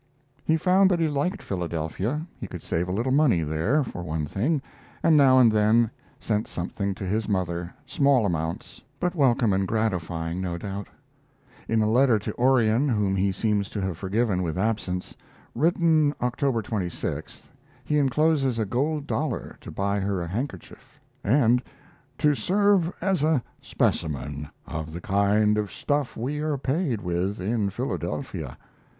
He 0.43 0.57
found 0.57 0.89
that 0.89 0.99
he 0.99 1.07
liked 1.07 1.43
Philadelphia. 1.43 2.25
He 2.39 2.47
could 2.47 2.63
save 2.63 2.87
a 2.87 2.91
little 2.91 3.11
money 3.11 3.43
there, 3.43 3.83
for 3.83 4.01
one 4.01 4.25
thing, 4.25 4.59
and 5.03 5.15
now 5.15 5.37
and 5.37 5.51
then 5.51 5.91
sent 6.19 6.47
something 6.47 6.95
to 6.95 7.05
his 7.05 7.29
mother 7.29 7.71
small 7.85 8.25
amounts, 8.25 8.81
but 8.99 9.13
welcome 9.13 9.53
and 9.53 9.67
gratifying, 9.67 10.41
no 10.41 10.57
doubt. 10.57 10.87
In 11.67 11.83
a 11.83 11.87
letter 11.87 12.17
to 12.17 12.33
Orion 12.39 12.89
whom 12.89 13.15
he 13.15 13.31
seems 13.31 13.69
to 13.69 13.81
have 13.81 13.95
forgiven 13.95 14.41
with 14.41 14.57
absence 14.57 15.15
written 15.53 16.15
October 16.19 16.63
26th, 16.63 17.43
he 17.85 17.99
incloses 17.99 18.57
a 18.57 18.65
gold 18.65 19.05
dollar 19.05 19.55
to 19.61 19.69
buy 19.69 19.99
her 19.99 20.19
a 20.23 20.27
handkerchief, 20.27 20.99
and 21.23 21.61
"to 22.17 22.33
serve 22.33 22.91
as 23.01 23.21
a 23.21 23.43
specimen 23.61 24.49
of 24.65 24.93
the 24.93 24.99
kind 25.01 25.59
of 25.59 25.71
stuff 25.71 26.17
we 26.17 26.39
are 26.39 26.57
paid 26.57 27.01
with 27.01 27.39
in 27.39 27.69
Philadelphia." 27.69 28.57